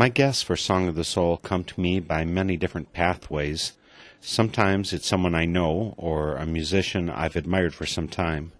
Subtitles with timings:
[0.00, 3.74] My guests for Song of the Soul come to me by many different pathways.
[4.18, 8.52] Sometimes it's someone I know or a musician I've admired for some time.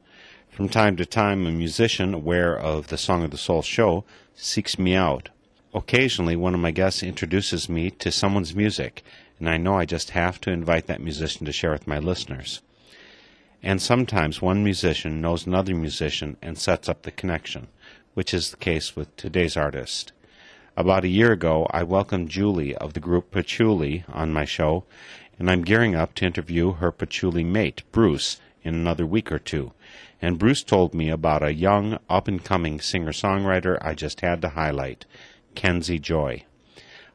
[0.51, 4.78] From time to time, a musician aware of the Song of the Soul show seeks
[4.78, 5.31] me out.
[5.73, 9.03] Occasionally, one of my guests introduces me to someone's music,
[9.39, 12.61] and I know I just have to invite that musician to share with my listeners.
[13.62, 17.69] And sometimes one musician knows another musician and sets up the connection,
[18.12, 20.12] which is the case with today's artist.
[20.80, 24.84] About a year ago, I welcomed Julie of the group Patchouli on my show,
[25.38, 29.72] and I'm gearing up to interview her patchouli mate, Bruce, in another week or two.
[30.22, 34.41] And Bruce told me about a young, up and coming singer songwriter I just had
[34.41, 35.04] to highlight,
[35.54, 36.44] Kenzie Joy.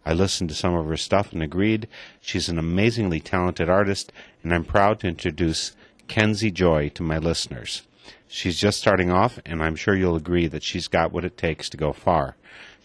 [0.05, 1.87] I listened to some of her stuff and agreed
[2.21, 4.11] she's an amazingly talented artist,
[4.43, 5.75] and I'm proud to introduce
[6.07, 7.81] Kenzie Joy to my listeners.
[8.27, 11.67] She's just starting off, and I'm sure you'll agree that she's got what it takes
[11.69, 12.35] to go far.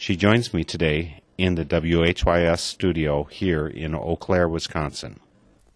[0.00, 5.21] She joins me today in the WHYS studio here in Eau Claire, Wisconsin.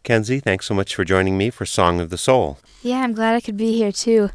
[0.03, 2.59] Kenzie, thanks so much for joining me for Song of the Soul.
[2.83, 4.31] Yeah, I'm glad I could be here too.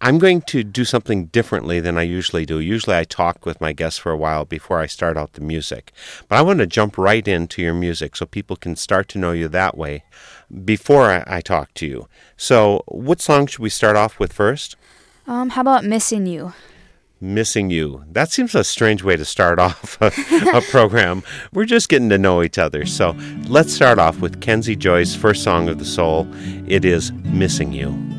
[0.00, 2.58] I'm going to do something differently than I usually do.
[2.58, 5.92] Usually I talk with my guests for a while before I start out the music.
[6.26, 9.32] But I want to jump right into your music so people can start to know
[9.32, 10.04] you that way
[10.64, 12.08] before I, I talk to you.
[12.38, 14.76] So, what song should we start off with first?
[15.26, 16.54] Um, how about missing you?
[17.20, 18.04] Missing You.
[18.10, 20.12] That seems a strange way to start off a,
[20.56, 21.22] a program.
[21.52, 22.86] We're just getting to know each other.
[22.86, 26.28] So, let's start off with Kenzie Joy's first song of the soul.
[26.66, 28.17] It is Missing You.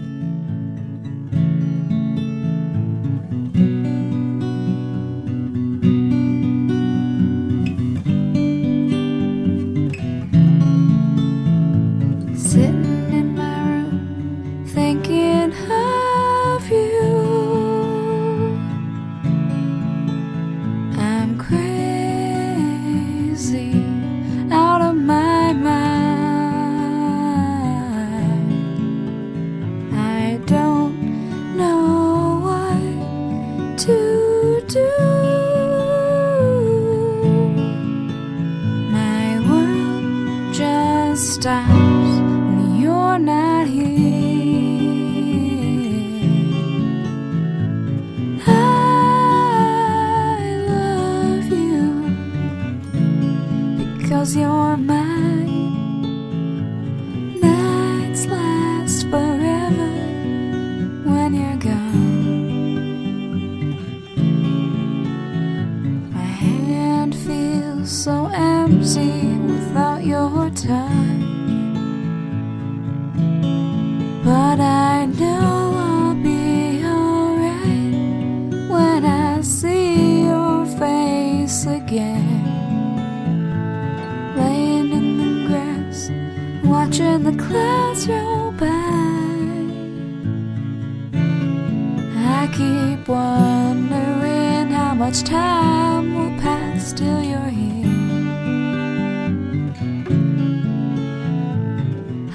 [92.54, 97.86] Keep wondering how much time will pass till you're here.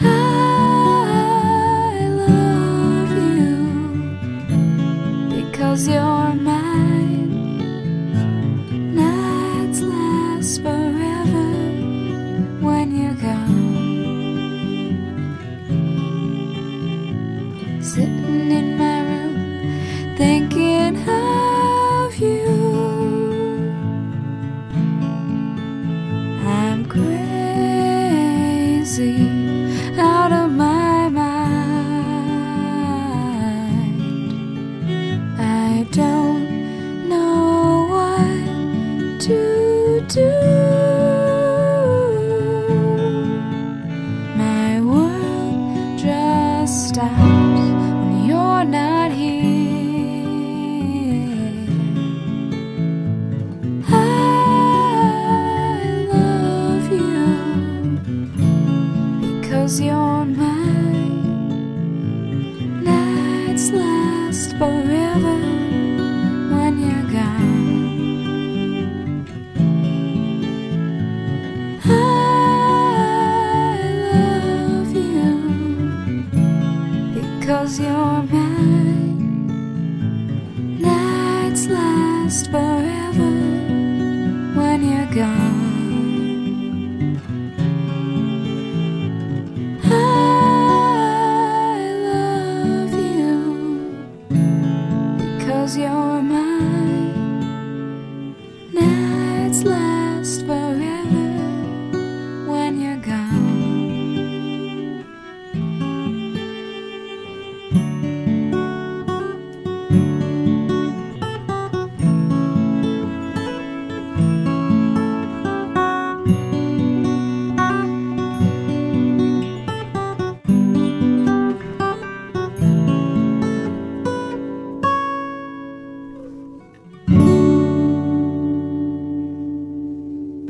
[0.01, 3.67] I love you
[5.31, 6.35] because you're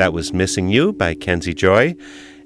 [0.05, 1.95] That was Missing You by Kenzie Joy.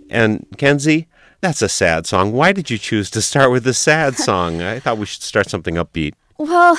[0.08, 1.08] And Kenzie,
[1.40, 2.30] that's a sad song.
[2.30, 4.62] Why did you choose to start with a sad song?
[4.62, 6.12] I thought we should start something upbeat.
[6.38, 6.78] Well,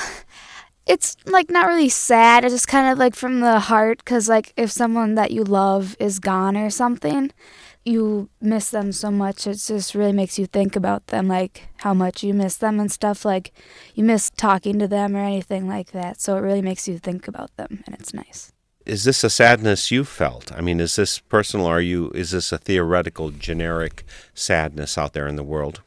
[0.86, 2.46] it's like not really sad.
[2.46, 5.96] It's just kind of like from the heart because, like, if someone that you love
[6.00, 7.30] is gone or something,
[7.84, 9.46] you miss them so much.
[9.46, 12.90] It just really makes you think about them, like how much you miss them and
[12.90, 13.26] stuff.
[13.26, 13.52] Like,
[13.94, 16.22] you miss talking to them or anything like that.
[16.22, 18.50] So it really makes you think about them, and it's nice.
[18.90, 20.50] Is this a sadness you felt?
[20.50, 21.66] I mean, is this personal?
[21.66, 22.10] Or are you?
[22.12, 24.02] Is this a theoretical, generic
[24.34, 25.80] sadness out there in the world?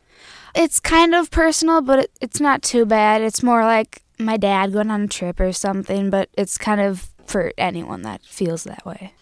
[0.56, 3.22] It's kind of personal, but it, it's not too bad.
[3.22, 7.10] It's more like my dad going on a trip or something, but it's kind of
[7.26, 9.14] for anyone that feels that way.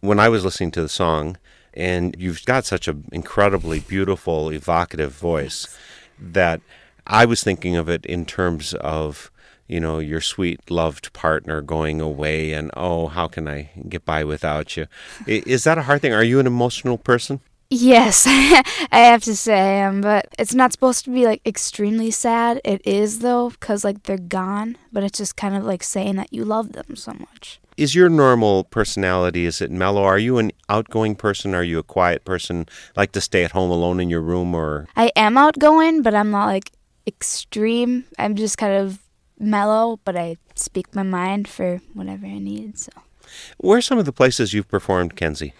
[0.00, 1.36] When I was listening to the song,
[1.74, 5.76] and you've got such an incredibly beautiful, evocative voice
[6.16, 6.60] that
[7.08, 9.32] I was thinking of it in terms of
[9.68, 14.24] you know your sweet loved partner going away and oh how can i get by
[14.24, 14.86] without you
[15.26, 19.58] is that a hard thing are you an emotional person Yes, I have to say
[19.58, 22.60] I am, but it's not supposed to be like extremely sad.
[22.64, 26.32] It is though, because like they're gone, but it's just kind of like saying that
[26.32, 27.58] you love them so much.
[27.76, 31.82] is your normal personality is it mellow are you an outgoing person are you a
[31.82, 32.64] quiet person
[32.96, 36.30] like to stay at home alone in your room or I am outgoing, but I'm
[36.30, 36.70] not like
[37.06, 38.04] extreme.
[38.18, 39.00] I'm just kind of
[39.38, 42.78] mellow, but I speak my mind for whatever I need.
[42.78, 42.92] So
[43.58, 45.52] where are some of the places you've performed kenzie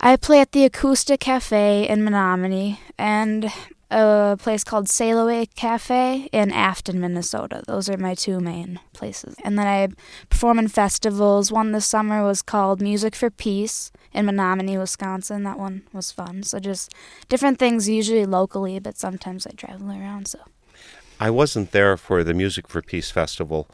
[0.00, 3.52] I play at the Acoustic Cafe in Menomonie and
[3.90, 7.64] a place called Sailaway Cafe in Afton, Minnesota.
[7.66, 9.34] Those are my two main places.
[9.42, 9.88] And then I
[10.30, 11.50] perform in festivals.
[11.50, 15.42] One this summer was called Music for Peace in Menomonie, Wisconsin.
[15.42, 16.44] That one was fun.
[16.44, 16.92] So just
[17.28, 20.28] different things, usually locally, but sometimes I travel around.
[20.28, 20.38] So
[21.20, 23.68] I wasn't there for the Music for Peace festival,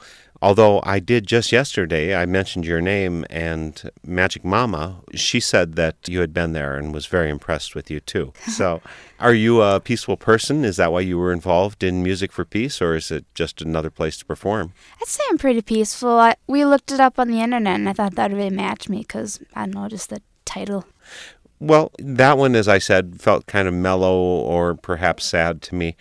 [0.44, 4.96] Although I did just yesterday, I mentioned your name and Magic Mama.
[5.14, 8.34] She said that you had been there and was very impressed with you too.
[8.54, 8.82] So,
[9.18, 10.64] are you a peaceful person?
[10.64, 13.90] Is that why you were involved in Music for Peace, or is it just another
[13.90, 14.74] place to perform?
[15.00, 16.10] I'd say I'm pretty peaceful.
[16.10, 18.90] I, we looked it up on the internet, and I thought that would really match
[18.90, 20.84] me because I don't know, just the title.
[21.58, 25.96] Well, that one, as I said, felt kind of mellow or perhaps sad to me.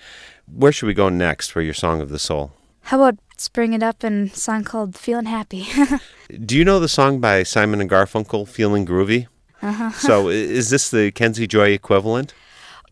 [0.48, 2.52] Where should we go next for your Song of the Soul?
[2.84, 5.68] How about spring it up in a song called "Feeling Happy"?
[6.46, 9.28] Do you know the song by Simon and Garfunkel, Feeling Groovy?
[9.62, 9.92] uh-huh.
[9.92, 12.34] So, is this the Kenzie Joy equivalent?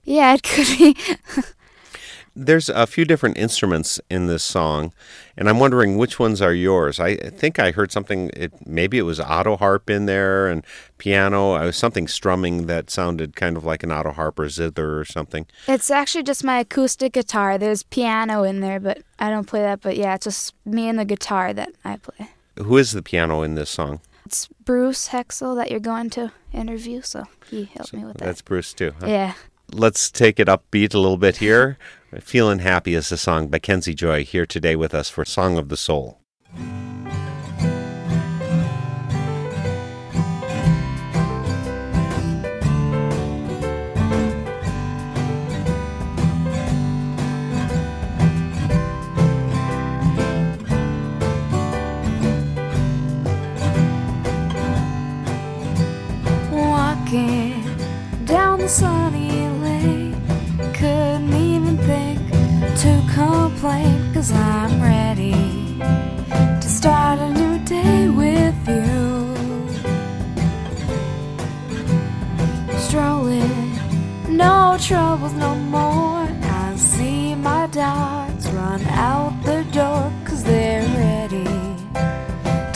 [0.04, 0.96] Yeah, it could be.
[2.46, 4.94] There's a few different instruments in this song,
[5.38, 7.00] and I'm wondering which ones are yours.
[7.00, 8.32] I think I heard something.
[8.36, 10.66] It, maybe it was auto harp in there and
[10.98, 11.52] piano.
[11.52, 15.06] I was something strumming that sounded kind of like an auto harp or zither or
[15.06, 15.46] something.
[15.68, 17.60] It's actually just my acoustic guitar.
[17.60, 19.82] There's piano in there, but I don't play that.
[19.82, 22.30] But yeah, it's just me and the guitar that I play.
[22.58, 24.02] Who is the piano in this song?
[24.26, 28.26] It's Bruce Hecksel that you're going to interview, so he helped me with that.
[28.26, 28.94] That's Bruce too.
[29.00, 29.06] huh?
[29.08, 29.34] Yeah.
[29.74, 31.78] Let's take it upbeat a little bit here.
[32.20, 35.70] Feeling Happy is a song by Kenzie Joy here today with us for Song of
[35.70, 36.21] the Soul.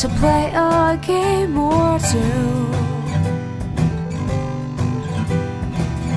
[0.08, 2.70] To play a game or two.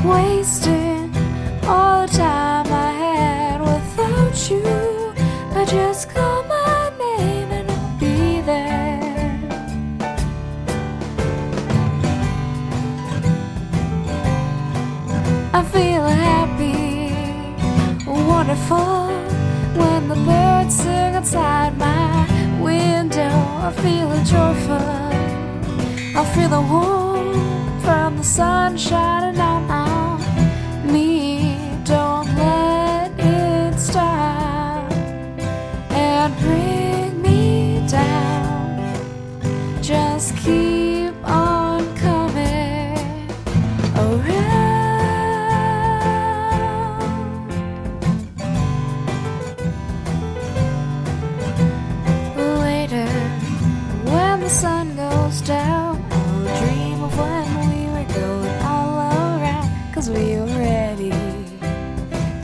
[0.06, 1.10] Wasting
[1.64, 5.14] all the time I had without you.
[5.58, 9.00] I just call my name and I'll be there.
[15.58, 17.14] I feel happy,
[18.06, 19.06] wonderful
[19.80, 21.97] when the birds sing outside my
[23.82, 24.86] feel joyful.
[26.20, 29.87] I feel the warmth from the sun shining on on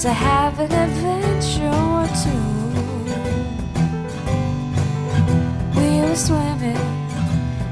[0.04, 2.46] to have an adventure or two.
[5.80, 6.76] We were swimming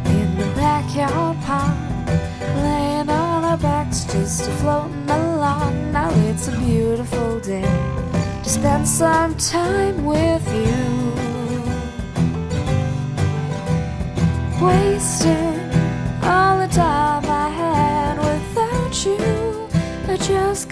[0.07, 2.09] in the backyard pond,
[2.57, 5.93] laying on our backs just floating along.
[5.93, 7.71] Now it's a beautiful day
[8.43, 11.13] to spend some time with you.
[14.59, 15.61] Wasting
[16.25, 19.69] all the time I had without you.
[20.09, 20.71] I just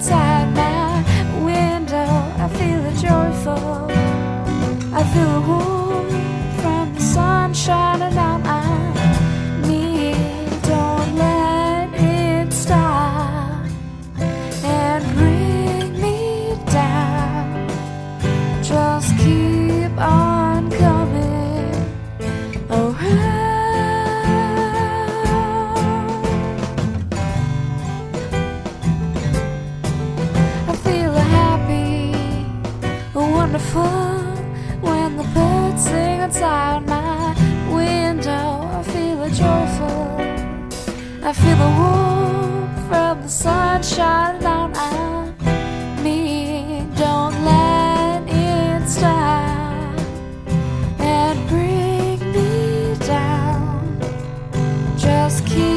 [0.00, 2.08] outside my window.
[2.38, 3.90] I feel joyful.
[4.94, 5.69] I feel warm
[55.46, 55.69] Just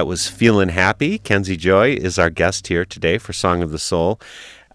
[0.00, 1.18] That was Feelin' Happy.
[1.18, 4.18] Kenzie Joy is our guest here today for Song of the Soul.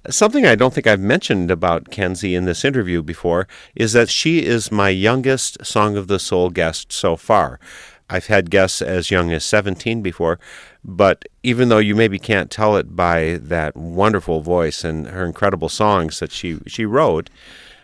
[0.08, 4.46] Something I don't think I've mentioned about Kenzie in this interview before is that she
[4.46, 7.60] is my youngest Song of the Soul guest so far.
[8.08, 10.38] I've had guests as young as 17 before,
[10.84, 15.70] but even though you maybe can't tell it by that wonderful voice and her incredible
[15.70, 17.32] songs that she, she wrote,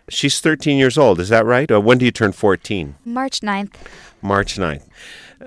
[0.10, 1.19] she's 13 years old.
[1.19, 1.71] Is that right?
[1.71, 2.98] Or when do you turn 14?
[3.03, 3.74] March 9th.
[4.21, 4.83] March 9th.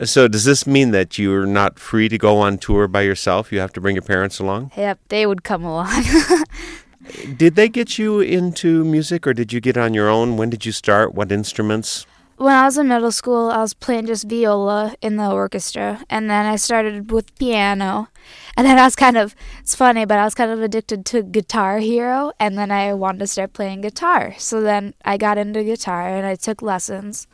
[0.03, 3.53] So does this mean that you're not free to go on tour by yourself?
[3.53, 4.73] You have to bring your parents along?
[4.77, 6.03] Yep, they would come along.
[7.37, 10.39] Did they get you into music or did you get on your own?
[10.39, 11.15] When did you start?
[11.15, 12.07] What instruments?
[12.37, 16.29] when I was in middle school, I was playing just viola in the orchestra, and
[16.29, 18.09] then I started with piano.
[18.57, 21.23] And then I was kind of, it's funny, but I was kind of addicted to
[21.23, 24.35] Guitar Hero, and then I wanted to start playing guitar.
[24.39, 27.27] So then I got into guitar and I took lessons.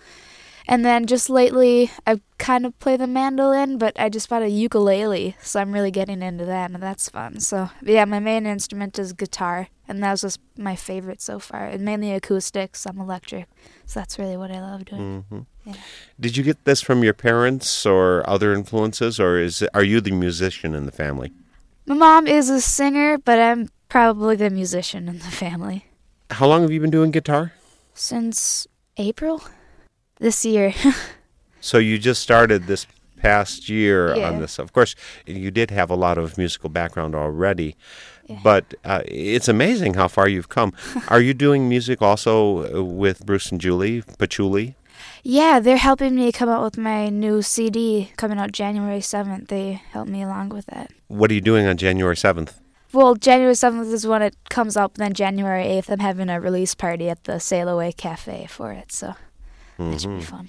[0.70, 4.48] And then just lately, I kind of play the mandolin, but I just bought a
[4.48, 7.40] ukulele, so I'm really getting into that, and that's fun.
[7.40, 11.66] So, yeah, my main instrument is guitar, and that was just my favorite so far.
[11.66, 13.46] And mainly acoustic, some electric.
[13.84, 15.24] So that's really what I love doing.
[15.24, 15.70] Mm-hmm.
[15.70, 15.74] Yeah.
[16.20, 20.12] Did you get this from your parents or other influences, or is are you the
[20.12, 21.32] musician in the family?
[21.84, 25.86] My mom is a singer, but I'm probably the musician in the family.
[26.30, 27.54] How long have you been doing guitar?
[27.92, 29.42] Since April?
[30.20, 30.72] This year.
[31.62, 32.86] So you just started this
[33.20, 34.28] past year Yeah.
[34.30, 34.58] on this.
[34.58, 34.94] Of course,
[35.26, 37.76] you did have a lot of musical background already,
[38.26, 38.40] Yeah.
[38.42, 40.72] but uh, it's amazing how far you've come.
[41.08, 44.74] Are you doing music also uh, with Bruce and Julie Patchouli?
[45.22, 49.48] yeah, they're helping me come out with my new CD coming out January 7th.
[49.48, 50.90] They helped me along with that.
[51.08, 52.58] What are you doing on January seventh?
[52.92, 56.74] Well, January 7th is when it comes out, then January 8th, I'm having a release
[56.74, 59.14] party at the Sail Away Cafe for it, so
[59.90, 60.48] that should be fun.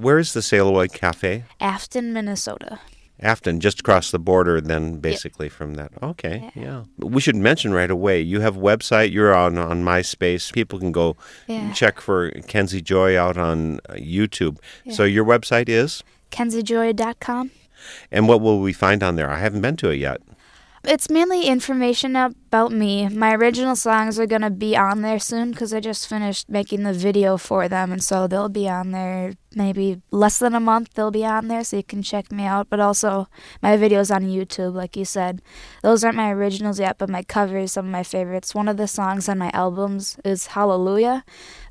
[0.00, 1.44] Where is the Sail Away Cafe?
[1.60, 2.78] Afton, Minnesota.
[3.22, 5.90] Afton, just across the border, then basically from that.
[6.02, 6.84] Okay, yeah.
[6.96, 8.20] We should mention right away.
[8.22, 9.12] You have a website.
[9.12, 10.50] You're on on MySpace.
[10.52, 11.16] People can go
[11.46, 11.70] Yeah.
[11.74, 14.56] check for Kenzie Joy out on uh, YouTube.
[14.90, 17.50] So your website is, KenzieJoy.com.
[18.10, 19.28] and what will we find on there?
[19.30, 20.22] I haven't been to it yet.
[20.82, 23.06] It's mainly information about me.
[23.10, 26.84] My original songs are going to be on there soon because I just finished making
[26.84, 30.94] the video for them, and so they'll be on there maybe less than a month.
[30.94, 32.70] They'll be on there so you can check me out.
[32.70, 33.28] But also,
[33.60, 35.42] my videos on YouTube, like you said.
[35.82, 38.54] Those aren't my originals yet, but my covers, some of my favorites.
[38.54, 41.24] One of the songs on my albums is Hallelujah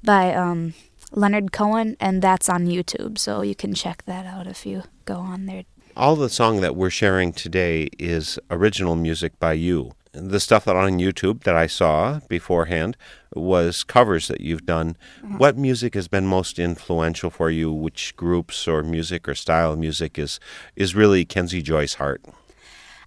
[0.03, 0.75] by um,
[1.11, 5.15] Leonard Cohen, and that's on YouTube, so you can check that out if you go
[5.15, 5.63] on there.
[5.95, 9.93] All the song that we're sharing today is original music by you.
[10.11, 12.95] The stuff that on YouTube that I saw beforehand
[13.33, 14.97] was covers that you've done.
[15.21, 15.37] Mm-hmm.
[15.37, 17.71] What music has been most influential for you?
[17.71, 20.39] Which groups or music or style of music is
[20.75, 22.23] is really Kenzie Joy's heart?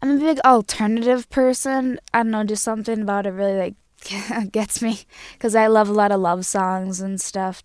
[0.01, 1.99] I'm a big alternative person.
[2.13, 5.01] I don't know, just something about it really like gets me
[5.33, 7.63] because I love a lot of love songs and stuff.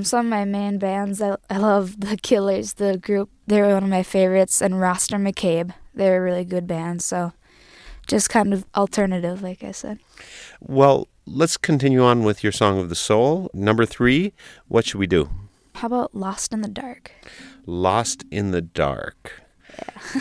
[0.00, 3.30] Some of my main bands, I, I love the Killers, the group.
[3.48, 5.74] They're one of my favorites, and Roster McCabe.
[5.92, 7.02] They're a really good band.
[7.02, 7.32] So,
[8.06, 9.98] just kind of alternative, like I said.
[10.60, 13.50] Well, let's continue on with your song of the soul.
[13.52, 14.32] Number three,
[14.68, 15.30] what should we do?
[15.74, 17.10] How about Lost in the Dark?
[17.66, 19.42] Lost in the Dark.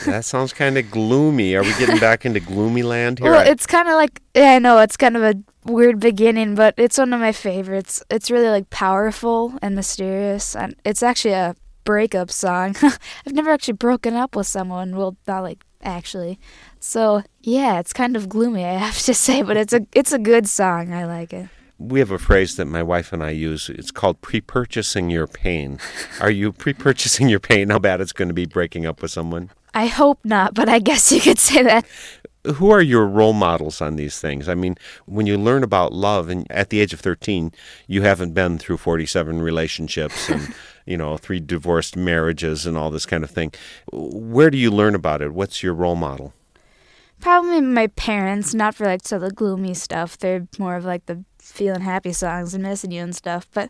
[0.05, 1.55] That sounds kind of gloomy.
[1.55, 3.31] Are we getting back into gloomy land here?
[3.31, 6.55] Well, I- it's kind of like yeah, I know it's kind of a weird beginning,
[6.55, 8.03] but it's one of my favorites.
[8.09, 12.75] It's really like powerful and mysterious, and it's actually a breakup song.
[12.81, 14.95] I've never actually broken up with someone.
[14.95, 16.39] Well, not like actually.
[16.79, 20.19] So yeah, it's kind of gloomy, I have to say, but it's a it's a
[20.19, 20.93] good song.
[20.93, 21.47] I like it.
[21.79, 23.69] We have a phrase that my wife and I use.
[23.69, 25.79] It's called pre-purchasing your pain.
[26.21, 27.69] Are you pre-purchasing your pain?
[27.69, 29.51] How bad it's going to be breaking up with someone?
[29.73, 31.85] I hope not, but I guess you could say that.
[32.55, 34.47] Who are your role models on these things?
[34.47, 37.51] I mean, when you learn about love, and at the age of thirteen,
[37.87, 40.53] you haven't been through forty-seven relationships and
[40.85, 43.51] you know three divorced marriages and all this kind of thing.
[43.91, 45.33] Where do you learn about it?
[45.33, 46.33] What's your role model?
[47.19, 50.17] Probably my parents, not for like so the gloomy stuff.
[50.17, 53.47] They're more of like the feeling happy songs and missing you and stuff.
[53.53, 53.69] But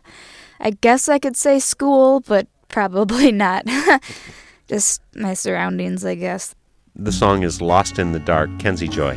[0.60, 3.66] I guess I could say school, but probably not.
[4.68, 6.54] Just my surroundings, I guess.
[6.94, 9.16] The song is "Lost in the Dark." Kenzie Joy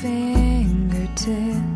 [0.00, 1.69] fingertips.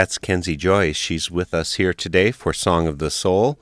[0.00, 0.96] That's Kenzie Joyce.
[0.96, 3.60] She's with us here today for Song of the Soul.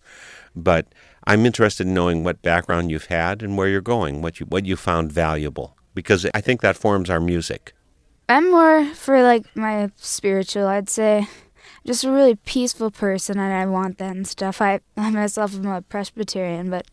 [0.54, 0.86] but
[1.26, 4.66] I'm interested in knowing what background you've had and where you're going, what you what
[4.66, 7.72] you found valuable, because I think that forms our music.
[8.28, 11.28] I'm more for like my spiritual, I'd say.
[11.86, 14.62] Just a really peaceful person, and I want that and stuff.
[14.62, 16.86] I, I myself am a Presbyterian, but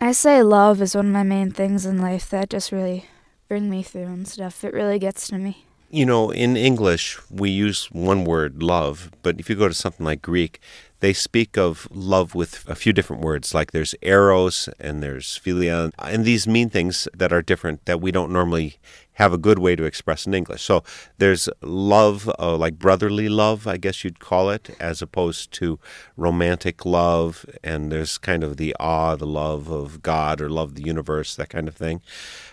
[0.00, 3.04] I say love is one of my main things in life that just really
[3.48, 4.64] bring me through and stuff.
[4.64, 9.40] It really gets to me you know, in English, we use one word, love, but
[9.40, 10.60] if you go to something like Greek,
[11.00, 13.54] they speak of love with a few different words.
[13.54, 18.12] Like there's eros and there's philia, and these mean things that are different that we
[18.12, 18.76] don't normally
[19.14, 20.62] have a good way to express in English.
[20.62, 20.82] So
[21.18, 25.78] there's love, uh, like brotherly love, I guess you'd call it, as opposed to
[26.16, 30.84] romantic love, and there's kind of the awe, the love of God or love the
[30.84, 32.00] universe, that kind of thing.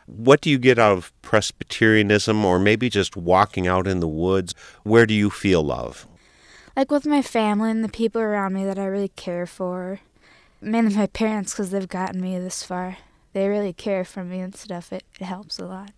[0.08, 4.56] What do you get out of Presbyterianism or maybe just walking out in the woods?
[4.84, 6.08] Where do you feel love?
[6.76, 10.00] Like with my family and the people around me that I really care for.
[10.62, 12.98] Mainly my parents because they've gotten me this far.
[13.34, 14.93] They really care for me and stuff.
[14.93, 15.91] It, it helps a lot.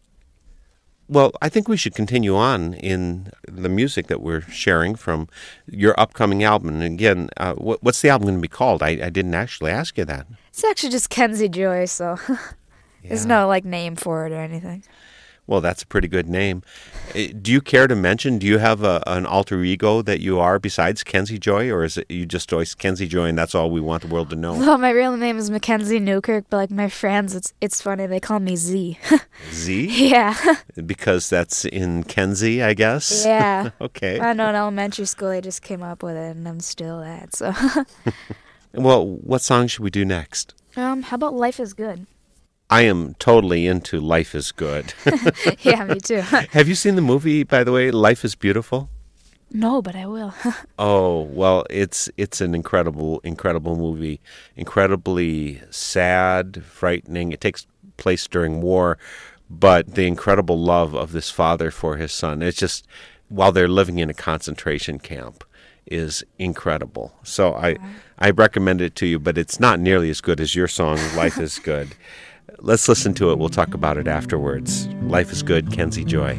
[1.08, 5.28] Well, I think we should continue on in the music that we're sharing from
[5.65, 6.69] your upcoming album.
[6.69, 8.84] And again, uh, what, what's the album going to be called?
[8.84, 10.28] I, I didn't actually ask you that.
[10.50, 12.19] It's actually just Kenzie Joy, so
[13.04, 14.84] There's no like name for it or anything.
[15.50, 16.62] Well, that's a pretty good name.
[17.16, 18.38] Eh, do you care to mention?
[18.38, 21.98] Do you have a, an alter ego that you are besides Kenzie Joy, or is
[21.98, 24.54] it you just always Kenzie Joy, and that's all we want the world to know?
[24.54, 28.20] Well, my real name is Mackenzie Newkirk, but like my friends, it's it's funny they
[28.20, 29.00] call me Z.
[29.52, 29.88] Z?
[30.10, 30.36] Yeah.
[30.86, 33.26] because that's in Kenzie, I guess.
[33.26, 33.72] Yeah.
[33.82, 34.20] okay.
[34.20, 37.36] I know in elementary school they just came up with it, and I'm still that.
[37.36, 37.56] So.
[38.74, 40.54] well, what song should we do next?
[40.76, 42.06] Um, how about Life is Good?
[42.70, 44.94] I am totally into Life is Good.
[45.62, 46.20] yeah, me too.
[46.22, 48.90] Have you seen the movie, by the way, Life is Beautiful?
[49.52, 50.34] No, but I will.
[50.78, 54.22] oh well, it's it's an incredible, incredible movie.
[54.56, 57.32] Incredibly sad, frightening.
[57.32, 57.66] It takes
[57.98, 59.00] place during war,
[59.50, 62.44] but the incredible love of this father for his son.
[62.44, 62.86] It's just
[63.28, 65.44] while they're living in a concentration camp
[65.88, 67.14] is incredible.
[67.24, 67.78] So I
[68.20, 71.40] I recommend it to you, but it's not nearly as good as your song Life
[71.40, 71.96] is Good.
[72.62, 73.39] Let's listen to it.
[73.39, 74.88] We'll talk about it afterwards.
[75.04, 76.38] Life is good, Kenzie Joy.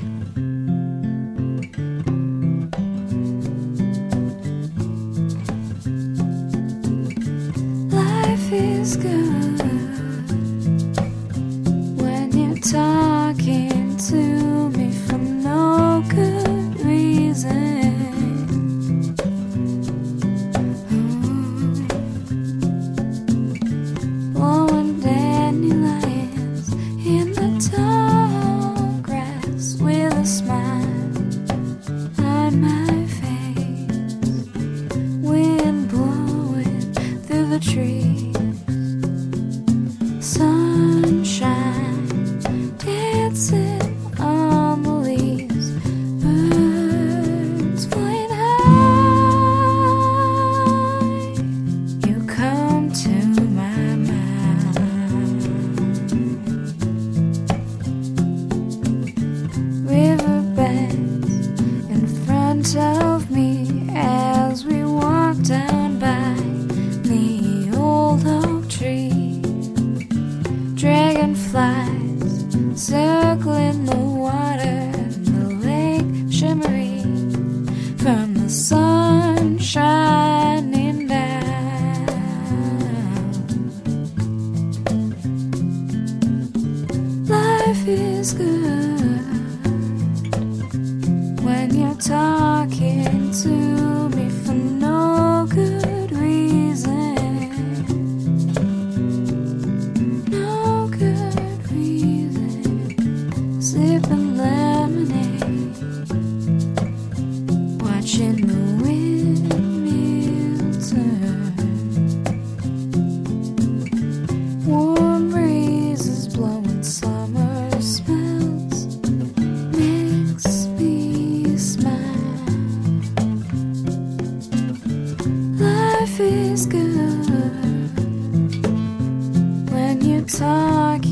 [7.90, 9.60] Life is good
[12.00, 17.69] when you're talking to me for no good reason.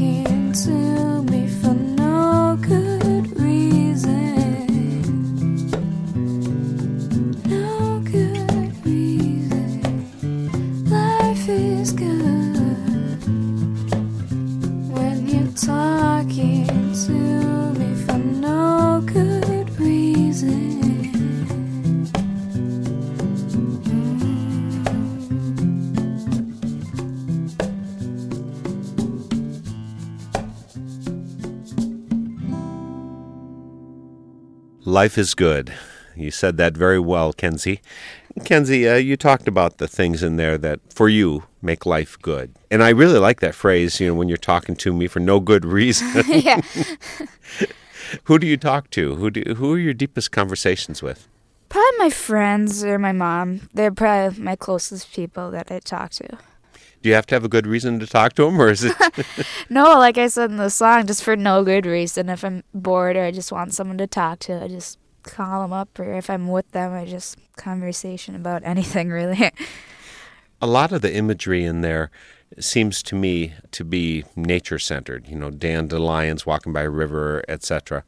[0.09, 1.08] Talking
[34.99, 35.73] Life is good.
[36.17, 37.81] You said that very well, Kenzie.
[38.45, 42.53] Kenzie, uh, you talked about the things in there that, for you, make life good.
[42.69, 45.39] And I really like that phrase, you know, when you're talking to me for no
[45.39, 46.25] good reason.
[46.29, 46.63] yeah.
[48.25, 49.15] who do you talk to?
[49.15, 51.29] Who, do, who are your deepest conversations with?
[51.69, 53.69] Probably my friends or my mom.
[53.73, 56.39] They're probably my closest people that I talk to.
[57.03, 58.97] Do you have to have a good reason to talk to them, or is it?
[59.71, 62.29] No, like I said in the song, just for no good reason.
[62.29, 65.73] If I'm bored or I just want someone to talk to, I just call them
[65.73, 65.99] up.
[65.99, 69.51] Or if I'm with them, I just conversation about anything really.
[70.61, 72.11] a lot of the imagery in there
[72.59, 75.29] seems to me to be nature centered.
[75.29, 78.05] You know, dandelions walking by a river, etc.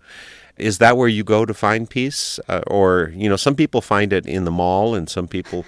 [0.57, 4.12] Is that where you go to find peace, uh, or you know, some people find
[4.12, 5.64] it in the mall, and some people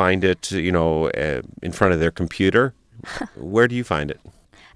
[0.00, 2.72] find it, you know, uh, in front of their computer.
[3.36, 4.20] where do you find it?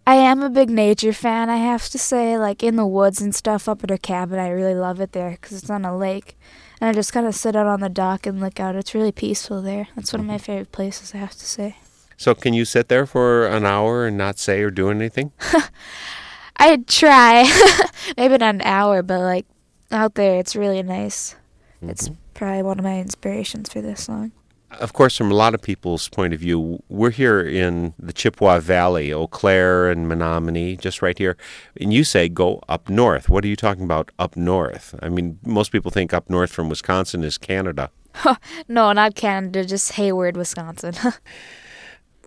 [0.06, 2.36] I am a big nature fan, I have to say.
[2.36, 5.30] Like in the woods and stuff up at our cabin, I really love it there
[5.30, 6.36] because it's on a lake.
[6.78, 8.76] And I just kind of sit out on the dock and look out.
[8.76, 9.88] It's really peaceful there.
[9.96, 11.76] That's one of my favorite places, I have to say.
[12.18, 15.32] So, can you sit there for an hour and not say or do anything?
[16.56, 17.50] I'd try.
[18.18, 19.46] Maybe not an hour, but like
[19.90, 21.34] out there, it's really nice.
[21.80, 24.32] It's probably one of my inspirations for this song.
[24.80, 28.58] Of course, from a lot of people's point of view, we're here in the Chippewa
[28.60, 31.36] Valley, Eau Claire and Menomonie, just right here.
[31.80, 33.28] And you say go up north.
[33.28, 34.94] What are you talking about up north?
[35.02, 37.90] I mean, most people think up north from Wisconsin is Canada.
[38.68, 40.94] No, not Canada, just Hayward, Wisconsin.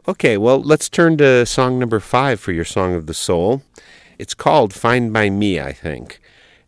[0.09, 3.61] Okay, well, let's turn to song number five for your Song of the Soul.
[4.17, 6.21] It's called Fine by Me, I think.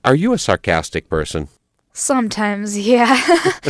[0.03, 1.47] Are you a sarcastic person?
[1.99, 3.21] Sometimes, yeah.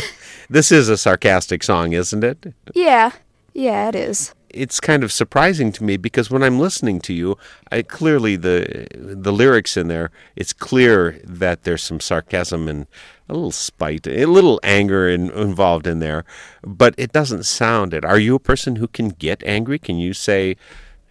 [0.48, 2.52] This is a sarcastic song, isn't it?
[2.74, 3.12] yeah.
[3.54, 4.34] Yeah, it is.
[4.48, 7.36] It's kind of surprising to me because when I'm listening to you,
[7.70, 12.86] I clearly the the lyrics in there, it's clear that there's some sarcasm and
[13.28, 16.24] a little spite, a little anger in, involved in there,
[16.64, 18.04] but it doesn't sound it.
[18.04, 19.78] Are you a person who can get angry?
[19.78, 20.56] Can you say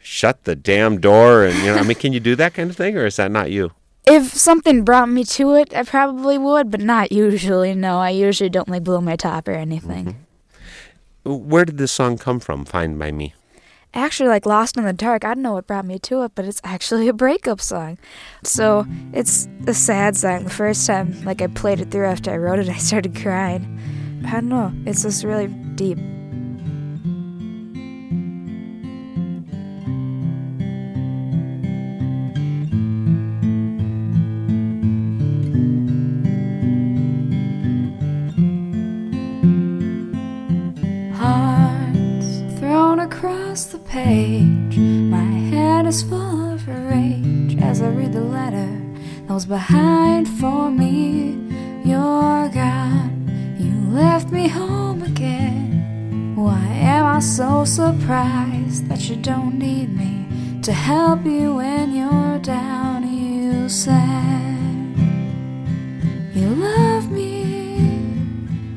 [0.02, 2.76] shut the damn door and you know, I mean, can you do that kind of
[2.76, 3.72] thing or is that not you?
[4.10, 7.76] If something brought me to it, I probably would, but not usually.
[7.76, 10.18] No, I usually don't like blow my top or anything.
[11.26, 11.50] Mm-hmm.
[11.50, 12.66] Where did this song come from?
[12.66, 13.34] Fine by me.
[13.94, 16.46] Actually, like Lost in the Dark, I don't know what brought me to it, but
[16.46, 17.98] it's actually a breakup song.
[18.44, 20.44] So it's a sad song.
[20.44, 23.80] The first time, like I played it through after I wrote it, I started crying.
[24.28, 24.72] I don't know.
[24.86, 25.98] It's just really deep.
[43.90, 44.78] Page.
[44.78, 48.70] My head is full of rage as I read the letter
[49.26, 51.38] that was behind for me.
[51.84, 53.12] You're gone.
[53.58, 56.36] You left me home again.
[56.36, 56.64] Why
[56.96, 63.12] am I so surprised that you don't need me to help you when you're down?
[63.12, 64.60] You said
[66.36, 68.22] you love me,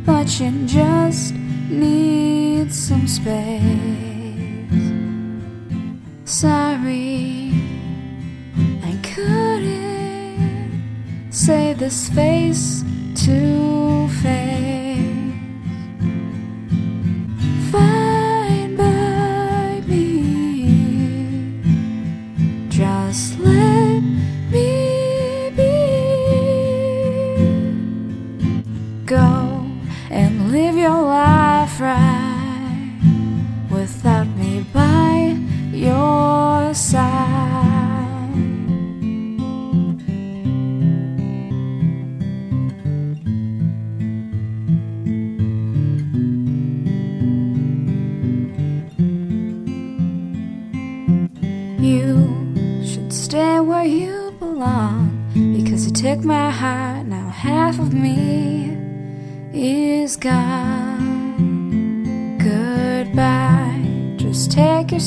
[0.06, 1.34] but you just
[1.68, 4.01] need some space.
[6.42, 7.52] Sorry,
[8.82, 10.82] I couldn't
[11.30, 12.82] say this face
[13.24, 14.71] to face.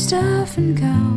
[0.06, 1.15] Stuff and go.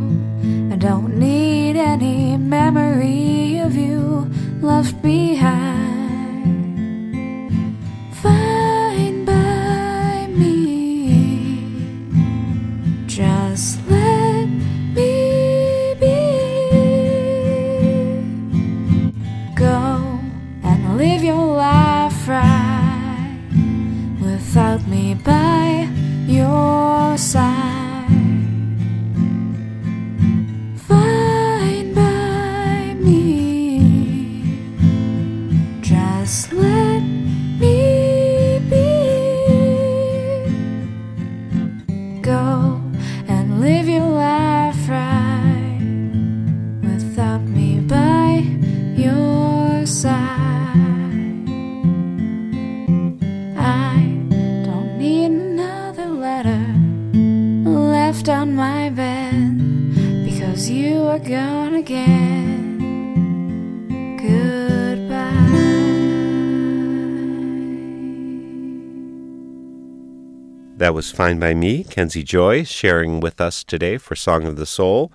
[70.89, 74.65] That was Fine by Me, Kenzie Joy, sharing with us today for Song of the
[74.65, 75.11] Soul.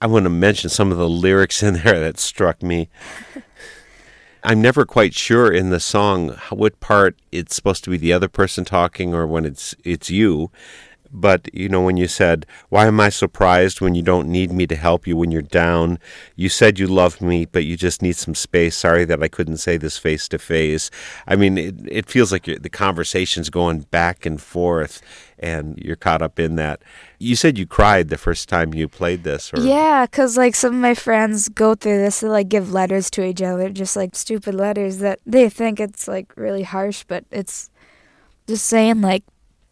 [0.00, 2.88] I want to mention some of the lyrics in there that struck me.
[4.42, 8.26] I'm never quite sure in the song what part it's supposed to be the other
[8.26, 10.50] person talking or when it's it's you.
[11.12, 14.66] But you know when you said, "Why am I surprised when you don't need me
[14.66, 15.98] to help you when you're down?
[16.36, 18.76] You said you love me, but you just need some space.
[18.76, 20.90] Sorry that I couldn't say this face to face."
[21.26, 25.02] I mean, it it feels like the conversation's going back and forth,
[25.38, 26.80] and you're caught up in that.
[27.18, 30.74] You said you cried the first time you played this, or Yeah, 'cause like some
[30.74, 34.16] of my friends go through this, they like give letters to each other, just like
[34.16, 37.68] stupid letters that they think it's like really harsh, but it's
[38.48, 39.24] just saying like,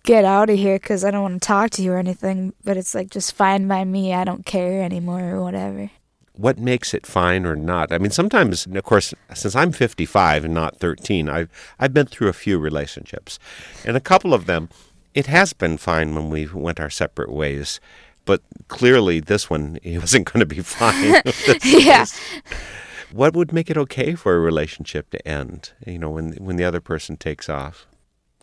[0.05, 2.53] get out of here 'cause I don't want to talk to you or anything.
[2.65, 5.91] But it's like just fine by me, I don't care anymore or whatever.
[6.35, 7.93] what makes it fine or not?
[7.93, 12.29] I mean, sometimes, of course, since I'm 55 and not 13, I've I've been through
[12.29, 13.39] a few relationships,
[13.85, 14.71] and a couple of them,
[15.15, 17.79] it has been fine when we went our separate ways.
[18.25, 21.21] But clearly, this one it wasn't going to be fine.
[21.65, 22.07] yeah.
[23.13, 25.73] what would make it okay for a relationship to end?
[25.87, 27.87] You know, when when the other person takes off.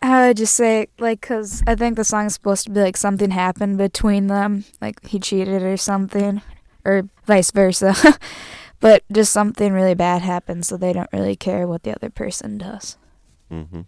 [0.00, 3.30] I would just say, like, 'cause I think the song's supposed to be like something
[3.30, 6.40] happened between them, like he cheated or something,
[6.84, 7.94] or vice versa.
[8.80, 12.58] but just something really bad happened, so they don't really care what the other person
[12.58, 12.96] does.
[13.50, 13.82] hmm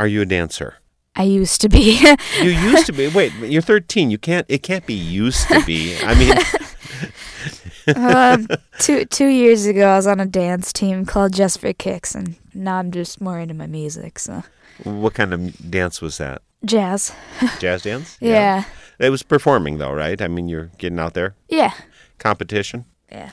[0.00, 0.76] Are you a dancer?
[1.14, 1.98] I used to be.
[2.42, 3.08] You used to be.
[3.08, 4.10] Wait, you're 13.
[4.10, 4.46] You can't.
[4.48, 5.96] It can't be used to be.
[6.02, 8.46] I mean, um,
[8.78, 12.36] two two years ago, I was on a dance team called Just for Kicks, and
[12.54, 14.18] now I'm just more into my music.
[14.18, 14.42] So
[14.84, 16.42] what kind of dance was that?
[16.64, 17.12] jazz,
[17.60, 18.16] Jazz dance?
[18.20, 18.64] yeah,
[18.98, 20.20] It was performing though, right?
[20.20, 21.72] I mean, you're getting out there, yeah,
[22.18, 22.84] competition.
[23.10, 23.32] yeah.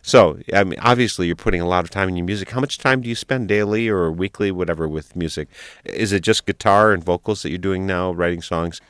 [0.00, 2.50] So, I mean, obviously, you're putting a lot of time in your music.
[2.50, 5.48] How much time do you spend daily or weekly, whatever, with music?
[5.84, 8.82] Is it just guitar and vocals that you're doing now, writing songs?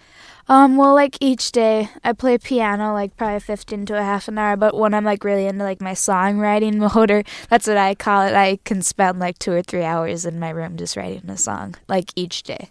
[0.47, 4.39] Um, well, like each day, I play piano like probably 15 to a half an
[4.39, 4.57] hour.
[4.57, 8.23] But when I'm like really into like my songwriting mode, or that's what I call
[8.23, 11.37] it, I can spend like two or three hours in my room just writing a
[11.37, 12.71] song, like each day.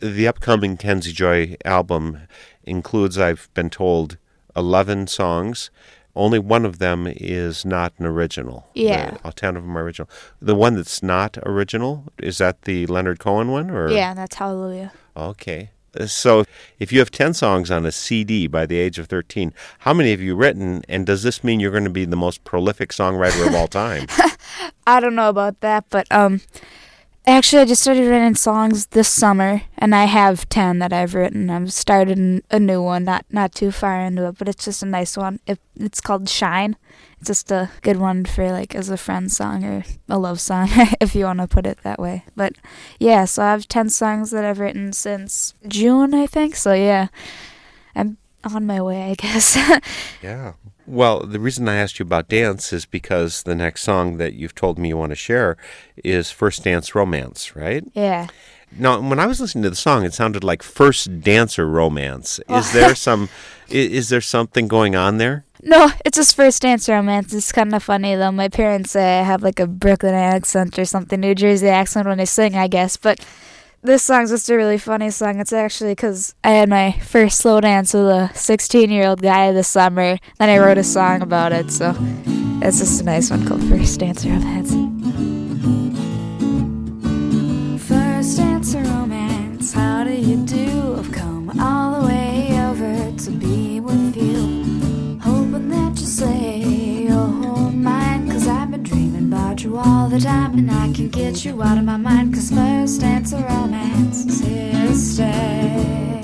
[0.00, 2.20] The upcoming Kenzie Joy album
[2.64, 4.18] includes, I've been told,
[4.54, 5.70] 11 songs.
[6.14, 8.66] Only one of them is not an original.
[8.74, 9.10] Yeah.
[9.10, 10.08] The, all 10 of them are original.
[10.40, 13.70] The one that's not original, is that the Leonard Cohen one?
[13.70, 14.92] or Yeah, that's Hallelujah.
[15.16, 15.70] Okay.
[16.06, 16.44] So,
[16.78, 20.10] if you have 10 songs on a CD by the age of 13, how many
[20.10, 20.82] have you written?
[20.88, 24.06] And does this mean you're going to be the most prolific songwriter of all time?
[24.86, 26.40] I don't know about that, but um,
[27.26, 31.50] actually, I just started writing songs this summer, and I have ten that I've written.
[31.50, 34.86] I've started a new one, not not too far into it, but it's just a
[34.86, 35.40] nice one.
[35.46, 36.76] It, it's called Shine.
[37.26, 40.68] Just a good one for like as a friend song or a love song,
[41.00, 42.24] if you want to put it that way.
[42.36, 42.54] But
[43.00, 46.54] yeah, so I have ten songs that I've written since June, I think.
[46.56, 47.08] So yeah,
[47.96, 49.56] I'm on my way, I guess.
[50.22, 50.52] yeah.
[50.86, 54.54] Well, the reason I asked you about dance is because the next song that you've
[54.54, 55.56] told me you want to share
[56.04, 57.82] is First Dance Romance, right?
[57.94, 58.28] yeah.
[58.78, 62.38] Now, when I was listening to the song, it sounded like First Dancer Romance.
[62.40, 62.70] Is oh.
[62.72, 63.28] there some
[63.70, 65.44] i- is there something going on there?
[65.66, 67.34] No, it's his first dance romance.
[67.34, 68.30] It's kind of funny though.
[68.30, 72.20] My parents say I have like a Brooklyn accent or something, New Jersey accent when
[72.20, 72.96] I sing, I guess.
[72.96, 73.18] But
[73.82, 75.40] this song's just a really funny song.
[75.40, 79.50] It's actually because I had my first slow dance with a 16 year old guy
[79.50, 80.18] this summer.
[80.38, 81.96] Then I wrote a song about it, so
[82.62, 85.35] it's just a nice one called First Dance Romance.
[99.66, 102.34] You all the time, and I can get you out of my mind.
[102.34, 106.20] Cause first dance romance is here to stay.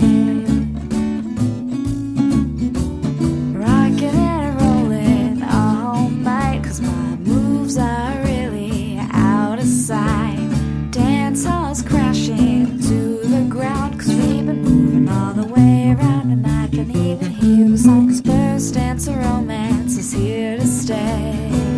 [3.52, 10.48] Rocking and rolling all night, cause my moves are really out of sight.
[10.92, 16.46] Dance halls crashing to the ground, cause we've been moving all the way around, and
[16.46, 17.76] I can even hear
[18.24, 21.71] first dance romance is here to stay.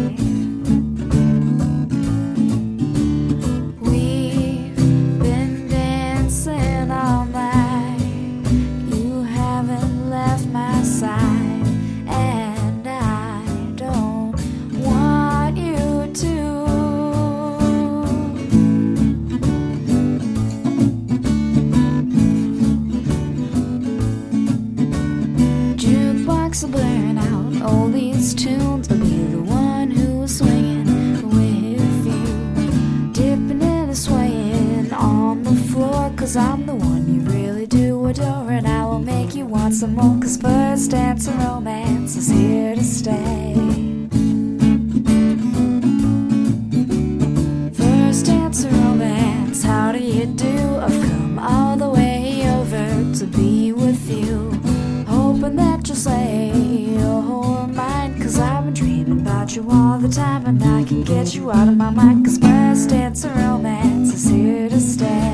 [26.54, 28.90] Jukebox will burn out all these tunes.
[28.90, 33.12] I'll be the one who's swinging with you.
[33.12, 36.12] Dipping and swaying on the floor.
[36.16, 38.52] Cause I'm the one you really do adore.
[38.52, 40.20] And I will make you want some more.
[40.20, 43.43] Cause first dance and romance is here to stay.
[59.56, 60.46] You all the time.
[60.46, 62.24] And I can get you out of my mind.
[62.24, 65.33] Cause first dance and romance is here to stay.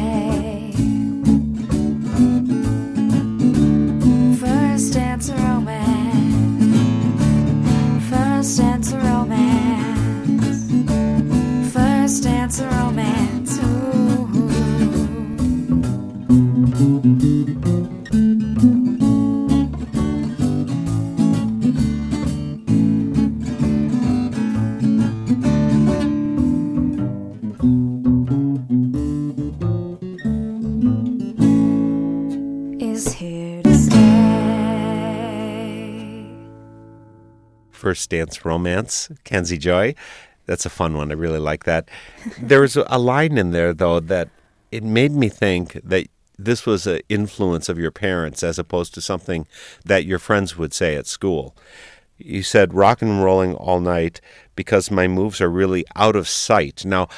[38.11, 39.95] Dance Romance, Kenzie Joy.
[40.45, 41.11] That's a fun one.
[41.11, 41.89] I really like that.
[42.39, 44.29] There was a line in there, though, that
[44.71, 46.07] it made me think that
[46.39, 49.47] this was an influence of your parents as opposed to something
[49.85, 51.57] that your friends would say at school.
[52.19, 54.21] You said rock and rolling all night
[54.55, 56.85] because my moves are really out of sight.
[56.85, 57.09] Now,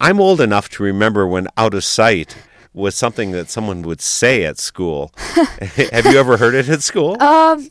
[0.00, 2.36] I'm old enough to remember when out of sight
[2.72, 5.12] was something that someone would say at school.
[5.18, 7.20] Have you ever heard it at school?
[7.22, 7.70] Um,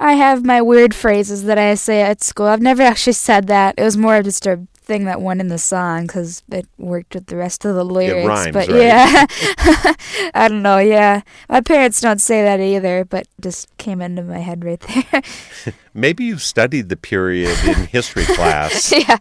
[0.00, 2.46] I have my weird phrases that I say at school.
[2.46, 3.74] I've never actually said that.
[3.76, 7.14] It was more of just a thing that went in the song because it worked
[7.14, 8.26] with the rest of the lyrics.
[8.26, 8.80] rhymes, but right?
[8.80, 9.26] yeah,
[10.34, 10.78] I don't know.
[10.78, 15.22] Yeah, my parents don't say that either, but just came into my head right there.
[15.94, 19.18] Maybe you studied the period in history class yeah,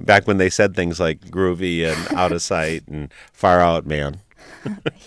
[0.00, 4.20] back when they said things like groovy and out of sight and far out, man.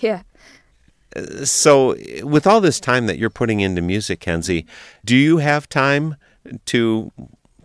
[0.02, 0.24] yeah.
[1.44, 4.66] So, with all this time that you're putting into music, Kenzie,
[5.06, 6.16] do you have time
[6.66, 7.12] to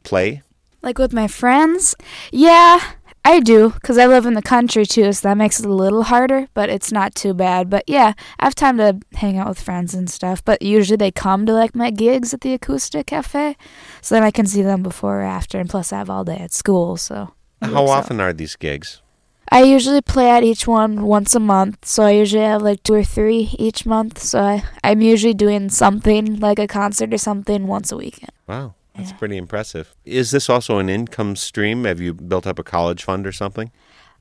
[0.03, 0.43] play?
[0.83, 1.95] Like with my friends,
[2.31, 2.81] yeah,
[3.25, 6.05] I do, because I live in the country too, so that makes it a little
[6.05, 7.69] harder, but it's not too bad.
[7.69, 11.11] But yeah, I have time to hang out with friends and stuff, but usually they
[11.11, 13.57] come to like my gigs at the Acoustic Cafe,
[14.01, 16.39] so then I can see them before or after, and plus I have all day
[16.39, 17.35] at school, so.
[17.61, 17.99] How works out.
[17.99, 19.03] often are these gigs?
[19.51, 22.95] I usually play at each one once a month, so I usually have like two
[22.95, 27.67] or three each month, so I, I'm usually doing something, like a concert or something,
[27.67, 28.33] once a weekend.
[28.47, 29.17] Wow, that's Yeah.
[29.17, 29.95] pretty impressive.
[30.05, 31.85] Is this also an income stream?
[31.85, 33.71] Have you built up a college fund or something?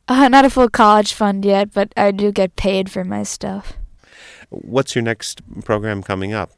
[0.07, 3.73] Uh, not a full college fund yet, but I do get paid for my stuff.
[4.49, 6.51] What's your next program coming up?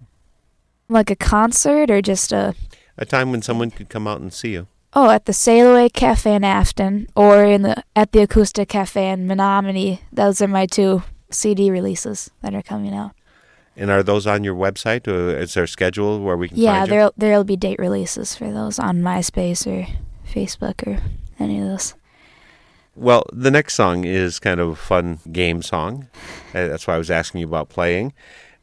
[0.87, 2.53] Like a concert or just a
[2.97, 4.67] A time when someone could come out and see you.
[4.93, 9.09] Oh at the Sail Away Cafe in Afton or in the at the Acoustic Cafe
[9.09, 9.99] in Menomonie.
[10.11, 13.11] Those are my two CD releases that are coming out.
[13.77, 15.07] And are those on your website?
[15.07, 18.51] Or is there a schedule where we can Yeah, there there'll be date releases for
[18.51, 19.87] those on MySpace or
[20.29, 21.01] Facebook or
[21.39, 21.95] any of those.
[22.95, 26.07] Well, the next song is kind of a fun game song.
[26.53, 28.13] Uh, That's why I was asking you about playing.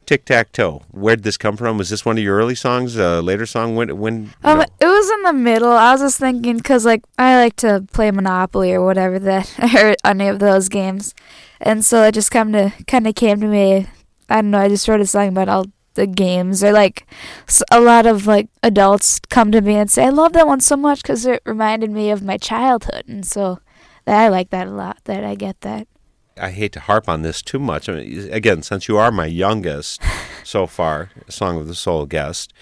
[0.07, 0.83] Tic Tac Toe.
[0.89, 1.77] Where did this come from?
[1.77, 2.95] Was this one of your early songs?
[2.95, 3.75] A later song?
[3.75, 3.97] When?
[3.97, 4.33] When?
[4.41, 4.65] Um, no.
[4.79, 5.69] it was in the middle.
[5.69, 9.95] I was just thinking because like I like to play Monopoly or whatever that or
[10.09, 11.13] any of those games,
[11.59, 13.87] and so it just kind of kind of came to me.
[14.29, 14.59] I don't know.
[14.59, 17.05] I just wrote a song about all the games, or like
[17.69, 20.77] a lot of like adults come to me and say, "I love that one so
[20.77, 23.59] much because it reminded me of my childhood," and so
[24.05, 24.99] that I like that a lot.
[25.03, 25.85] That I get that.
[26.39, 27.89] I hate to harp on this too much.
[27.89, 30.01] I mean, again, since you are my youngest
[30.43, 32.53] so far, Song of the Soul guest,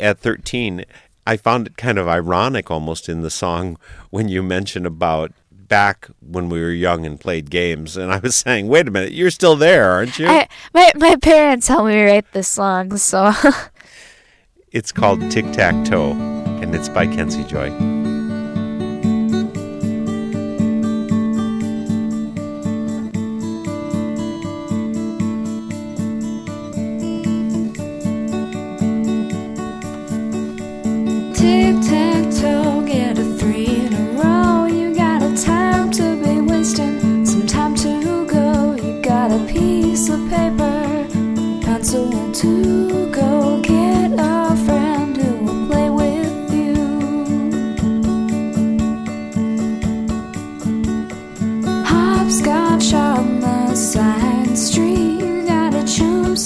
[0.00, 0.84] at 13,
[1.26, 3.78] I found it kind of ironic almost in the song
[4.10, 7.96] when you mention about back when we were young and played games.
[7.96, 10.26] And I was saying, wait a minute, you're still there, aren't you?
[10.28, 13.32] I, my my parents helped me write this song, so
[14.70, 17.97] It's called Tic Tac Toe, and it's by Kenzie Joy.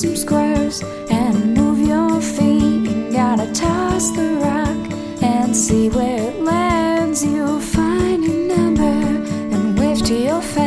[0.03, 2.91] Some squares and move your feet.
[2.91, 7.25] You gotta toss the rock and see where it lands.
[7.25, 10.62] You'll find your number and wave to your fans.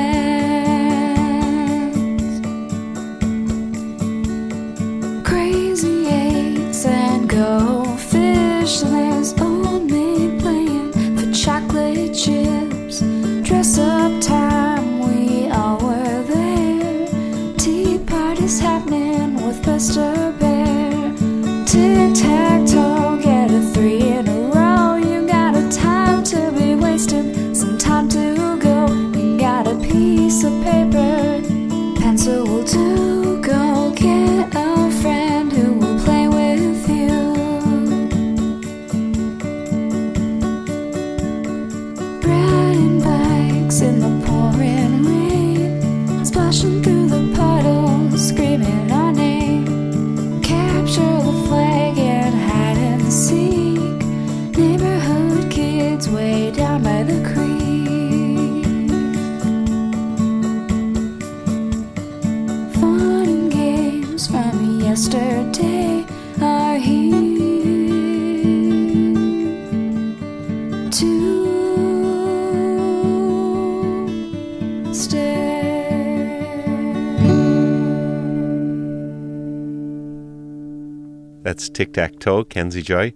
[81.75, 83.13] Tic Tac Toe, Kenzie Joy.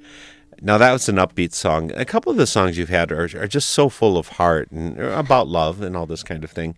[0.61, 1.91] Now, that was an upbeat song.
[1.95, 4.99] A couple of the songs you've had are, are just so full of heart and
[4.99, 6.75] about love and all this kind of thing.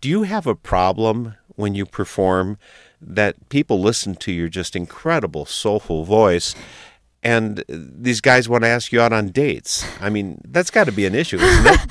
[0.00, 2.56] Do you have a problem when you perform
[3.02, 6.54] that people listen to your just incredible, soulful voice
[7.22, 9.86] and these guys want to ask you out on dates?
[10.00, 11.80] I mean, that's got to be an issue, isn't it?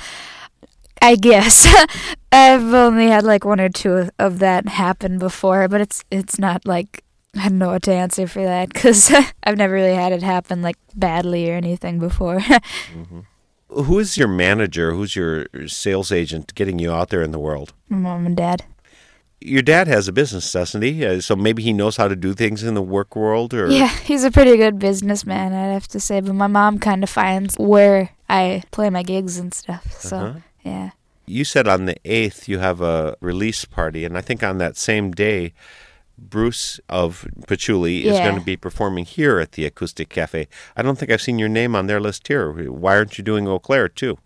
[1.02, 1.66] I guess
[2.32, 6.66] I've only had like one or two of that happen before, but it's it's not
[6.66, 7.04] like
[7.36, 9.10] I don't know what to answer for that because
[9.44, 12.40] I've never really had it happen like badly or anything before.
[13.68, 14.92] Who is your manager?
[14.92, 17.72] Who's your sales agent getting you out there in the world?
[17.88, 18.64] My mom and dad.
[19.40, 21.06] Your dad has a business, doesn't he?
[21.06, 23.88] Uh, so maybe he knows how to do things in the work world, or Yeah,
[23.88, 26.20] he's a pretty good businessman, I'd have to say.
[26.20, 29.92] But my mom kind of finds where I play my gigs and stuff.
[29.98, 30.38] So Uh-huh.
[30.62, 30.90] yeah,
[31.26, 34.76] You said on the 8th you have a release party, and I think on that
[34.76, 35.54] same day,
[36.20, 38.24] Bruce of Patchouli is Yeah.
[38.28, 40.46] going to be performing here at the Acoustic Cafe.
[40.76, 42.52] I don't think I've seen your name on their list here.
[42.70, 44.18] Why aren't you doing Eau Claire too?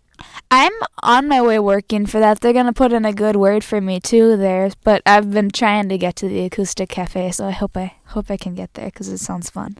[0.51, 0.71] I'm
[1.03, 2.39] on my way working for that.
[2.39, 4.71] They're gonna put in a good word for me too there.
[4.83, 8.29] But I've been trying to get to the acoustic cafe, so I hope I hope
[8.31, 9.77] I can get there because it sounds fun.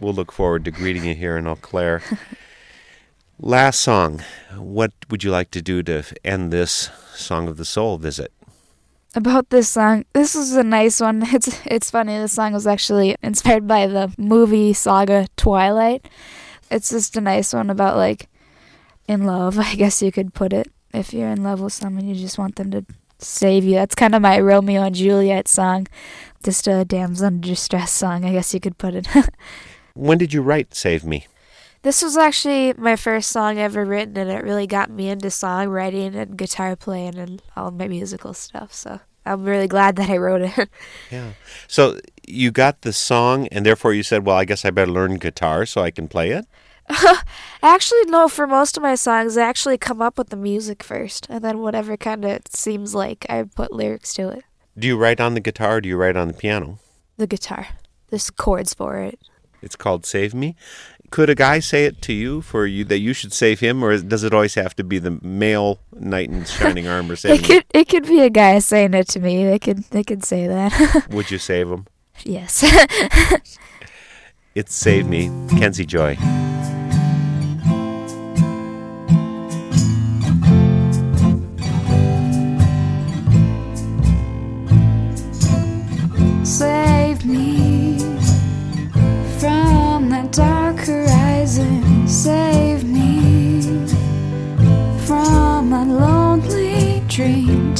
[0.00, 2.02] We'll look forward to greeting you here in Eau Claire.
[3.40, 4.22] Last song.
[4.56, 8.32] What would you like to do to end this Song of the Soul visit?
[9.18, 11.24] About this song, this is a nice one.
[11.34, 12.16] It's it's funny.
[12.16, 16.06] This song was actually inspired by the movie saga Twilight.
[16.70, 18.28] It's just a nice one about like
[19.08, 20.70] in love, I guess you could put it.
[20.94, 22.86] If you're in love with someone, you just want them to
[23.18, 23.74] save you.
[23.74, 25.88] That's kind of my Romeo and Juliet song.
[26.44, 29.08] Just a damsel in distress song, I guess you could put it.
[29.94, 31.26] When did you write Save Me?
[31.82, 36.14] This was actually my first song ever written, and it really got me into songwriting
[36.14, 38.72] and guitar playing and all my musical stuff.
[38.72, 40.68] So I'm really glad that I wrote it.
[41.10, 41.32] Yeah.
[41.66, 45.16] So you got the song, and therefore you said, well, I guess I better learn
[45.16, 46.46] guitar so I can play it?
[47.62, 51.26] actually, no, for most of my songs, I actually come up with the music first,
[51.28, 54.44] and then whatever kind of seems like, I put lyrics to it.
[54.78, 56.78] Do you write on the guitar or do you write on the piano?
[57.16, 57.68] The guitar.
[58.08, 59.18] There's chords for it.
[59.60, 60.54] It's called Save Me.
[61.10, 63.96] Could a guy say it to you for you that you should save him, or
[63.98, 67.64] does it always have to be the male knight in shining armor saying It could
[67.72, 69.44] it could be a guy saying it to me.
[69.44, 71.06] They could they could say that.
[71.10, 71.86] Would you save him?
[72.24, 72.64] yes.
[74.54, 76.16] It's saved Me, Kenzie Joy.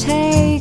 [0.05, 0.58] Take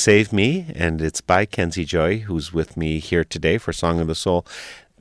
[0.00, 4.06] Save Me, and it's by Kenzie Joy, who's with me here today for Song of
[4.06, 4.46] the Soul.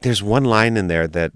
[0.02, 1.32] There's one line in there that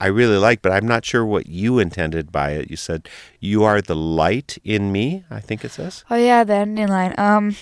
[0.00, 2.70] I really like, but I'm not sure what you intended by it.
[2.70, 3.08] You said,
[3.40, 6.04] You are the light in me, I think it says.
[6.08, 7.12] Oh yeah, the ending line.
[7.18, 7.56] Um,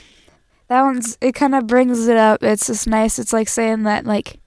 [0.69, 2.43] that one's it kind of brings it up.
[2.43, 3.19] It's just nice.
[3.19, 4.39] It's like saying that like,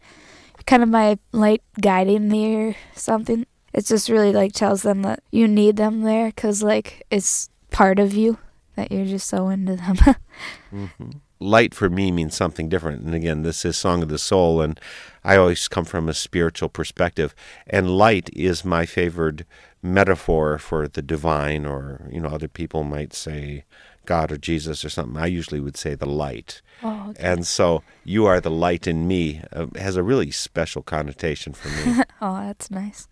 [0.68, 3.47] kind of my light guiding me or something.
[3.74, 7.97] It just really like tells them that you need them there because like it's part
[7.97, 8.38] of you
[8.80, 10.95] that you're just so into them.
[11.39, 13.03] light for me means something different.
[13.03, 14.80] And again, this is Song of the Soul, and
[15.21, 17.36] I always come from a spiritual perspective.
[17.67, 19.45] And light is my favored
[19.82, 23.65] metaphor for the divine, or, you know, other people might say
[24.05, 25.21] God or Jesus or something.
[25.21, 26.61] I usually would say the light.
[26.82, 27.21] oh, okay.
[27.21, 31.67] And so, you are the light in me uh, has a really special connotation for
[31.67, 32.01] me.
[32.21, 33.09] oh, that's nice.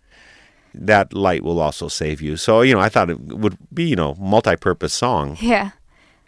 [0.78, 2.36] That light will also save you.
[2.36, 5.36] So, you know, I thought it would be, you know, multi purpose song.
[5.40, 5.70] Yeah.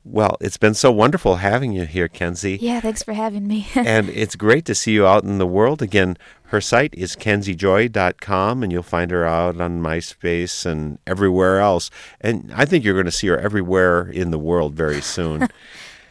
[0.03, 2.59] Well, it's been so wonderful having you here, Kenzie.
[2.61, 2.81] Yeah.
[2.81, 3.69] Thanks for having me.
[3.75, 6.17] and it's great to see you out in the world again.
[6.45, 11.91] Her site is kenziejoy.com, and you'll find her out on MySpace and everywhere else.
[12.21, 15.49] And I think you're going to see her everywhere in the world very soon.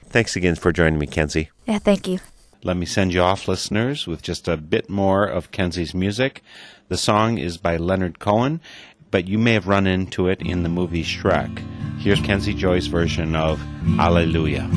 [0.05, 1.49] Thanks again for joining me, Kenzie.
[1.65, 1.79] yeah.
[1.79, 2.19] Thank you.
[2.63, 6.43] Let me send you off, listeners, with just a bit more of Kenzie's music.
[6.89, 8.61] The song is by Leonard Cohen,
[9.11, 11.63] but you may have run into it in the movie Shrek.
[11.99, 13.59] Here's Kenzie Joy's version of
[13.95, 14.67] Hallelujah.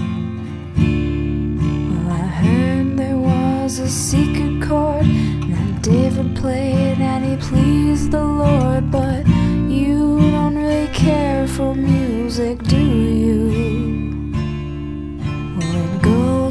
[1.96, 8.22] Well, I heard there was a secret chord that David played and he pleased the
[8.22, 13.61] Lord, but you don't really care for music, do you?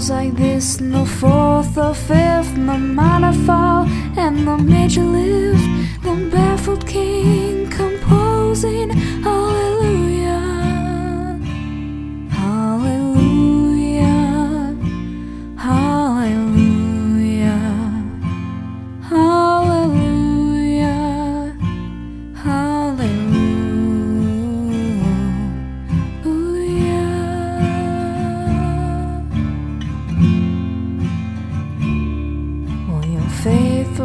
[0.02, 3.86] Goes like this the fourth or fifth, the minor fall
[4.18, 5.64] and the major lift,
[6.02, 8.90] the baffled king composing
[9.22, 9.71] Hallelujah.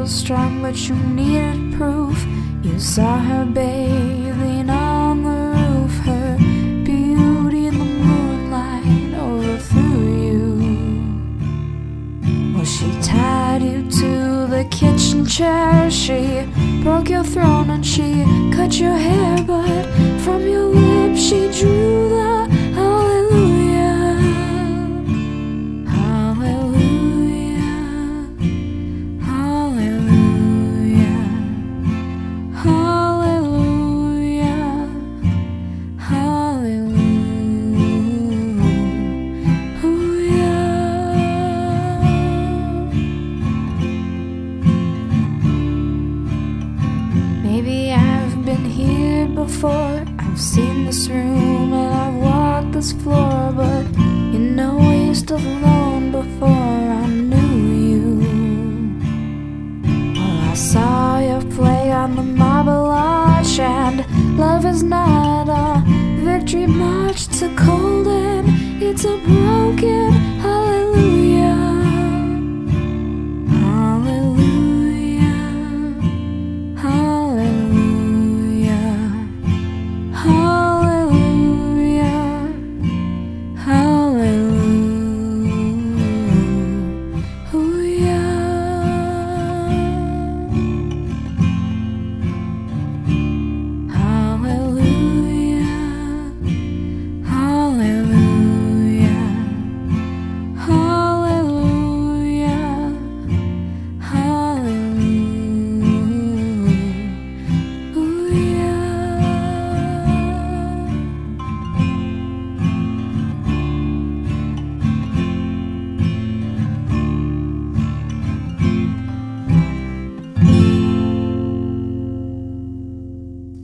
[0.09, 2.25] strong, but you needed proof.
[2.63, 6.37] You saw her bathing on the roof, her
[6.85, 10.45] beauty in the moonlight overthrew you.
[12.55, 16.47] Well, she tied you to the kitchen chair, she
[16.83, 19.85] broke your throne and she cut your hair, but
[20.21, 22.46] from your lips she drew the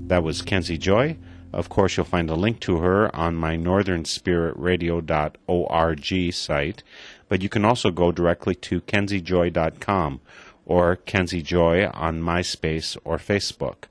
[0.07, 1.17] That was Kenzie Joy.
[1.53, 6.83] Of course, you'll find a link to her on my northernspiritradio.org site,
[7.29, 10.21] but you can also go directly to kenziejoy.com
[10.65, 13.85] or Kenzie Joy on MySpace or Facebook.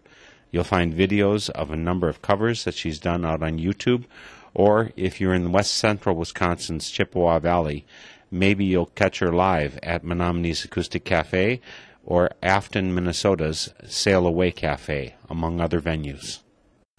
[0.51, 4.05] You'll find videos of a number of covers that she's done out on YouTube,
[4.53, 7.85] or if you're in west central Wisconsin's Chippewa Valley,
[8.29, 11.61] maybe you'll catch her live at Menomonie's Acoustic Cafe
[12.05, 16.39] or Afton, Minnesota's Sail Away Cafe, among other venues.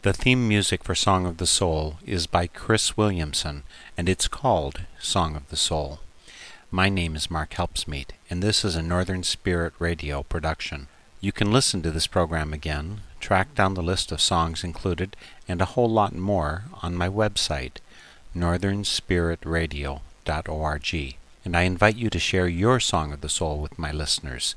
[0.02, 3.62] The theme music for Song of the Soul is by Cris Williamson,
[3.96, 6.00] and it's called Song of the Soul.
[6.72, 10.88] My name is Mark Helpsmeet, and this is a Northern Spirit Radio production.
[11.20, 15.60] You can listen to this program again, track down the list of songs included, and
[15.60, 17.76] a whole lot more on my website,
[18.34, 21.16] northernspiritradio.org.
[21.44, 24.56] And I invite you to share your Song of the Soul with my listeners.